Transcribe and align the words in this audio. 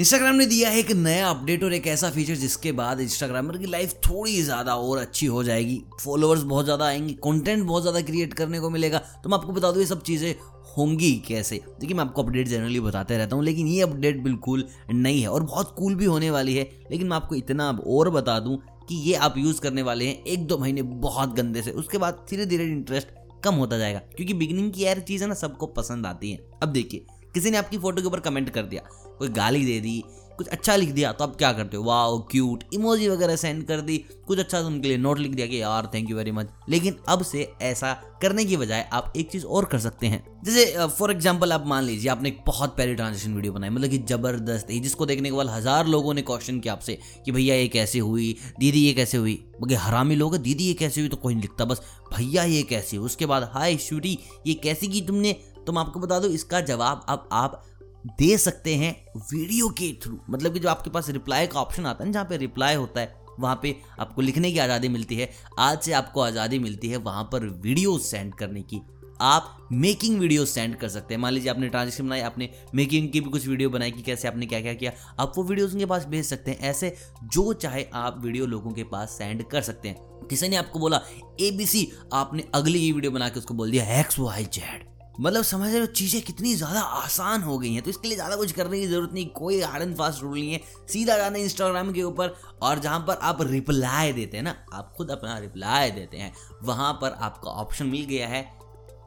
Instagram 0.00 0.34
ने 0.34 0.44
दिया 0.46 0.68
है 0.70 0.78
एक 0.78 0.90
नया 0.92 1.28
अपडेट 1.28 1.64
और 1.64 1.72
एक 1.74 1.86
ऐसा 1.86 2.08
फीचर 2.10 2.34
जिसके 2.34 2.70
बाद 2.72 3.00
इंस्टाग्रामर 3.00 3.56
की 3.58 3.66
लाइफ 3.66 3.92
थोड़ी 4.04 4.42
ज़्यादा 4.42 4.74
और 4.74 4.98
अच्छी 4.98 5.26
हो 5.26 5.42
जाएगी। 5.44 5.76
फॉलोअर्स 6.00 6.42
बहुत 6.42 6.64
ज़्यादा 6.64 6.84
आएँगे 6.84 7.12
कंटेंट 7.24 7.64
बहुत 7.64 7.82
ज़्यादा 7.82 8.00
क्रिएट 8.00 8.34
करने 8.34 8.60
को 8.60 8.70
मिलेगा। 8.70 8.98
तो 9.24 9.30
मैं 9.30 9.38
आपको 9.38 9.52
बता 9.52 9.70
दूँ, 9.70 9.80
ये 9.80 9.86
सब 9.86 10.02
चीज़ें 10.02 10.34
होंगी 10.76 11.12
कैसे? 11.28 11.60
देखिए, 11.80 11.96
मैं 11.96 12.04
आपको 12.04 12.22
अपडेट 12.22 12.48
जनरली 12.48 12.80
बताते 12.80 13.18
रहता 13.18 13.36
हूँ, 13.36 13.44
लेकिन 13.44 13.66
ये 13.66 13.82
अपडेट 13.82 14.22
बिल्कुल 14.24 14.66
नई 14.92 15.20
है 15.20 15.28
और 15.28 15.42
बहुत 15.42 15.74
कूल 15.78 15.94
भी 15.94 16.04
होने 16.04 16.30
वाली 16.30 16.56
है। 16.56 16.68
लेकिन 16.90 17.06
मैं 17.06 17.16
आपको 17.16 17.34
इतना 17.34 17.70
और 17.88 18.10
बता 18.10 18.38
दूँ 18.40 18.56
कि 18.88 19.02
ये 19.02 19.14
आप 19.16 19.38
यूज़ 19.38 19.60
करने 19.60 19.82
वाले 19.82 20.06
हैं 20.06 20.24
एक 20.24 20.46
दो 20.46 20.58
महीने 20.58 20.82
बहुत 20.82 21.36
गंदे 21.36 21.62
से। 21.62 21.70
उसके 21.72 21.98
बाद 21.98 22.26
धीरे 22.30 22.46
धीरे 22.46 22.64
इंटरेस्ट 22.66 23.08
कम 23.44 23.54
होता 23.56 23.78
जाएगा, 23.78 23.98
क्योंकि 24.16 24.34
बिगनिंग 24.34 24.72
की 24.72 24.84
यार 24.84 25.00
चीज़ 25.00 25.22
है 25.22 25.28
ना 25.28 25.34
सबको 25.36 25.66
पसंद 25.68 26.06
आती 26.06 26.30
है। 26.30 26.48
अब 26.62 26.68
देखिए 26.70 27.06
किसी 27.34 27.50
ने 27.50 27.56
आपकी 27.56 27.78
फ़ोटो 27.78 28.02
के 28.02 28.08
ऊपर 28.08 28.20
कमेंट 28.20 28.50
कर 28.50 28.62
दिया, 28.64 28.82
कोई 29.18 29.28
गाली 29.30 29.64
दे 29.64 29.80
दी, 29.80 30.02
कुछ 30.38 30.48
अच्छा 30.48 30.74
लिख 30.76 30.90
दिया 30.90 31.12
तो 31.12 31.24
आप 31.24 31.34
क्या 31.36 31.52
करते 31.52 31.76
हो? 31.76 31.82
वाओ 31.84 32.18
क्यूट 32.30 32.62
इमोजी 32.74 33.08
वगैरह 33.08 33.36
सेंड 33.36 33.66
कर 33.66 33.80
दी, 33.80 33.96
कुछ 34.26 34.38
अच्छा 34.38 34.58
उनके 34.60 34.88
लिए 34.88 34.96
नोट 34.98 35.18
लिख 35.18 35.32
दिया 35.32 35.46
कि 35.46 35.60
यार 35.62 35.90
थैंक 35.94 36.10
यू 36.10 36.16
वेरी 36.16 36.32
मच 36.32 36.48
लेकिन 36.68 36.96
अब 37.08 37.22
से 37.22 37.50
ऐसा 37.62 37.92
करने 38.22 38.44
की 38.44 38.56
बजाय 38.56 38.88
आप 38.92 39.12
एक 39.16 39.30
चीज़ 39.32 39.44
और 39.46 39.64
कर 39.64 39.78
सकते 39.78 40.06
हैं। 40.06 40.24
जैसे 40.44 40.86
फॉर 40.88 41.10
एग्ज़ाम्पल 41.10 41.52
आप 41.52 41.66
मान 41.66 41.84
लीजिए, 41.84 42.10
आपने 42.10 42.28
एक 42.28 42.38
बहुत 42.46 42.74
प्यारी 42.76 42.94
ट्रांजेक्शन 42.94 43.34
वीडियो 43.34 43.52
बनाई 43.52 43.70
मतलब 43.70 43.90
कि 43.90 43.98
ज़बरदस्त 44.08 44.70
है 44.70 44.78
जिसको 44.80 45.06
देखने 45.06 45.30
के 45.30 45.36
बाद 45.36 45.48
हज़ार 45.48 45.86
लोगों 45.86 46.14
ने 46.14 46.22
क्वेश्चन 46.22 46.60
किया 46.60 46.72
आपसे 46.72 46.98
कि 47.24 47.32
भैया 47.32 47.54
ये 47.54 47.68
कैसे 47.68 47.98
हुई, 47.98 48.34
दीदी 48.60 48.80
ये 48.80 48.92
कैसे 48.94 49.18
हुई? 49.18 49.38
मगर 49.62 49.76
हरामी 49.76 50.16
लोग 50.16 50.36
दीदी 50.38 50.64
ये 50.64 50.74
कैसे 50.74 51.00
हुई? 51.00 51.10
तो 51.10 51.16
कोई 51.16 51.34
नहीं 51.34 51.42
लिखता, 51.42 51.64
बस, 51.64 51.82
भैया 52.14 52.44
ये 52.44 52.62
कैसे 52.62 52.96
उसके 52.98 53.26
बाद, 53.26 53.50
हाय 53.54 53.76
शूटी 53.78 54.18
ये 54.46 54.54
कैसी 54.54 54.88
की 54.88 55.00
तुमने 55.02 55.36
तो 55.60 55.72
मैं 55.72 55.80
आपको 55.80 56.00
बता 56.00 56.18
दूँ, 56.18 56.30
इसका 56.30 56.60
जवाब 56.62 57.04
अब 57.08 57.28
आप 57.32 57.62
दे 58.08 58.36
सकते 58.38 58.74
हैं 58.76 58.94
वीडियो 59.24 59.68
के 59.70 59.92
थ्रू। 60.02 60.18
मतलब 60.30 60.52
कि 60.52 60.60
जो 60.60 60.68
आपके 60.68 60.90
पास 60.90 61.08
रिप्लाई 61.10 61.46
का 61.46 61.60
ऑप्शन 61.60 61.86
आता 61.86 62.04
है 62.04 62.12
जहाँ 62.12 62.24
पे 62.24 62.36
रिप्लाई 62.38 62.74
होता 62.74 63.00
है, 63.00 63.14
वहाँ 63.40 63.58
पे 63.62 63.76
आपको 64.00 64.22
लिखने 64.22 64.52
की 64.52 64.58
आज़ादी 64.58 64.88
मिलती 64.88 65.16
है। 65.16 65.28
आज 65.58 65.80
से 65.80 65.92
आपको 65.92 66.20
आज़ादी 66.20 66.58
मिलती 66.58 66.88
है 66.88 66.96
वहाँ 66.98 67.24
पर 67.32 67.44
वीडियो 67.58 67.98
सेंड 68.00 68.34
करने 68.34 68.62
की। 68.62 68.80
आप 69.20 69.68
मेकिंग 69.72 70.18
वीडियो 70.20 70.44
सेंड 70.46 70.76
कर 70.76 70.88
सकते 70.88 71.14
हैं। 71.14 71.20
मान 71.20 71.32
लीजिए 71.32 71.50
आपने 71.50 71.68
ट्रांजेक्शन 71.68 72.04
बनाई, 72.04 72.20
आपने 72.20 72.48
मेकिंग 72.74 73.10
की 73.12 73.20
भी 73.20 73.30
कुछ 73.30 73.46
वीडियो 73.46 73.70
बनाई 73.70 73.90
कि 73.90 74.02
कैसे 74.02 74.28
आपने 74.28 74.46
क्या 74.46 74.60
क्या। 74.60 74.74
किया 74.74 74.92
आप 75.20 75.32
वो 75.36 75.42
वीडियोस 75.44 75.72
उनके 75.72 75.86
पास 75.86 76.06
भेज 76.06 76.24
सकते 76.26 76.50
हैं। 76.50 76.58
ऐसे 76.60 76.94
जो 77.24 77.52
चाहे 77.54 77.84
आप 77.94 78.20
वीडियो 78.22 78.46
लोगों 78.46 78.72
के 78.72 78.84
पास 78.86 79.10
सेंड 79.12 79.42
कर 79.50 79.62
सकते 79.62 79.88
हैं। 79.88 80.26
किसी 80.28 80.48
ने 80.48 80.56
आपको 80.56 80.78
बोला 80.78 81.00
एबीसी 81.40 81.90
आपने 82.12 82.44
अगली 82.54 82.90
वीडियो 82.92 83.12
बना 83.12 83.28
के 83.28 83.38
उसको 83.38 83.54
बोल 83.54 83.70
दिया 83.70 83.84
एक्स 84.00 84.18
वाई 84.18 84.44
जेड 84.46 84.88
मतलब 85.20 85.42
समझ 85.42 85.70
रहे 85.70 85.80
हो, 85.80 85.86
चीज़ें 85.86 86.20
कितनी 86.22 86.54
ज़्यादा 86.54 86.80
आसान 86.80 87.42
हो 87.42 87.58
गई 87.58 87.72
हैं। 87.72 87.82
तो 87.82 87.90
इसके 87.90 88.08
लिए 88.08 88.16
ज़्यादा 88.16 88.36
कुछ 88.36 88.52
करने 88.52 88.80
की 88.80 88.86
ज़रूरत 88.86 89.12
नहीं, 89.12 89.26
कोई 89.28 89.60
हार्ड 89.60 89.82
एंड 89.82 89.96
फास्ट 89.96 90.22
रूल 90.22 90.38
नहीं 90.38 90.52
है। 90.52 90.60
सीधा 90.88 91.16
जाना 91.16 91.38
इंस्टाग्राम 91.38 91.92
के 91.92 92.02
ऊपर 92.02 92.34
और 92.62 92.78
जहाँ 92.78 93.00
पर 93.08 93.18
आप 93.22 93.42
रिप्लाई 93.42 94.12
देते 94.12 94.36
हैं 94.36 94.44
ना, 94.44 94.54
आप 94.72 94.92
खुद 94.96 95.10
अपना 95.10 95.38
रिप्लाई 95.38 95.90
देते 95.90 96.16
हैं, 96.16 96.32
वहाँ 96.62 96.92
पर 97.02 97.16
आपका 97.20 97.50
ऑप्शन 97.52 97.86
मिल 97.86 98.04
गया 98.04 98.28
है। 98.28 98.42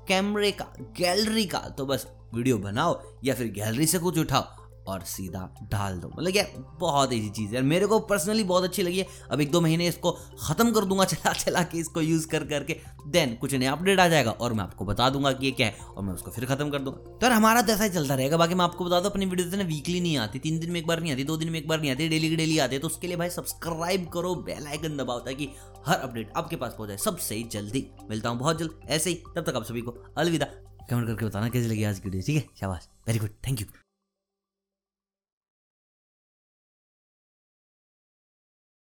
कैमरे 0.07 0.51
का 0.51 0.65
गैलरी 0.97 1.45
का 1.45 1.59
तो 1.77 1.85
बस 1.85 2.07
वीडियो 2.33 2.57
बनाओ 2.57 2.99
या 3.23 3.33
फिर 3.35 3.47
गैलरी 3.53 3.85
से 3.87 3.99
कुछ 3.99 4.17
उठाओ। 4.19 4.62
और 4.87 5.01
सीधा 5.05 5.39
डाल 5.63 5.97
दो। 5.97 6.07
मतलब 6.09 6.31
क्या 6.31 6.45
बहुत 6.79 7.13
ईजी 7.13 7.29
चीज़ 7.29 7.55
है। 7.55 7.61
मेरे 7.63 7.85
को 7.85 7.99
पर्सनली 7.99 8.43
बहुत 8.43 8.63
अच्छी 8.63 8.83
लगी 8.83 8.99
है। 8.99 9.07
अब 9.31 9.41
एक 9.41 9.51
दो 9.51 9.61
महीने 9.61 9.87
इसको 9.87 10.11
ख़त्म 10.41 10.71
कर 10.71 10.85
दूँगा, 10.85 11.05
चला 11.05 11.33
चला 11.33 11.63
के 11.63 11.77
इसको 11.77 12.01
यूज़ 12.01 12.27
कर, 12.27 12.43
करके 12.43 12.79
देन 13.07 13.35
कुछ 13.35 13.53
नया 13.53 13.71
अपडेट 13.71 13.99
आ 13.99 14.07
जाएगा 14.07 14.31
और 14.31 14.53
मैं 14.53 14.63
आपको 14.63 14.85
बता 14.85 15.09
दूँगा 15.09 15.31
कि 15.31 15.45
ये 15.45 15.51
क्या 15.51 15.67
है 15.67 15.77
और 15.87 16.03
मैं 16.03 16.13
उसको 16.13 16.31
फिर 16.31 16.45
ख़त्म 16.45 16.69
कर 16.69 16.79
दूँगा। 16.79 17.11
तो 17.11 17.25
यार, 17.25 17.31
हमारा 17.31 17.61
तो 17.61 17.73
ऐसा 17.73 17.83
ही 17.83 17.89
चलता 17.89 18.15
रहेगा। 18.15 18.37
बाकी 18.37 18.55
मैं 18.55 18.65
आपको 18.65 18.85
बता 18.85 18.99
दूँ, 18.99 19.11
अपनी 19.11 19.25
वीडियो 19.25 19.57
ना 19.57 19.63
वीकली 19.63 19.99
नहीं 20.01 20.17
आती। 20.17 20.39
तीन 20.39 20.59
दिन 20.59 20.71
में 20.71 20.79
एक 20.79 20.87
बार 20.87 21.01
नहीं 21.01 21.11
आती, 21.11 21.23
दो 21.23 21.37
दिन 21.37 21.49
में 21.49 21.59
एक 21.59 21.67
बार 21.67 21.81
नहीं 21.81 21.91
आती 21.91 22.09
डेली 22.09 22.29
की 22.29 22.35
डेली 22.35 22.57
आती 22.59 22.75
है। 22.75 22.81
तो 22.81 22.87
उसके 22.87 23.07
लिए 23.07 23.17
भाई 23.17 23.29
सब्सक्राइब 23.29 24.07
करो 24.13 24.35
बेल 24.45 24.67
आइकन 24.67 24.97
दबाओ 24.97 25.19
ताकि 25.19 25.49
हर 25.87 25.99
अपडेट 25.99 26.31
आपके 26.37 26.55
पास 26.55 26.75
पहुँच 26.77 26.89
जाए। 26.89 26.97
सबसे 26.97 27.41
जल्दी। 27.51 27.85
मिलता 28.09 28.29
हूँ 28.29 28.39
बहुत 28.39 28.59
जल्द। 28.59 28.79
ऐसे 28.89 29.09
ही, 29.09 29.15
तब 29.35 29.43
तक 29.43 29.55
आप 29.55 29.63
सभी 29.63 29.81
को 29.81 29.95
अलविदा। 30.17 30.45
कमेंट 30.89 31.07
करके 31.07 31.25
बताना 31.25 31.49
कैसी 31.49 31.67
लगी 31.67 31.83
आज 31.83 31.99
की 31.99 32.09
वीडियो 32.09 32.23
ठीक 32.23 32.35
है? 32.35 32.49
शाबाश। 32.59 32.87
Very 33.07 33.19
good 33.19 33.29
thank 33.47 33.61
you 33.61 33.67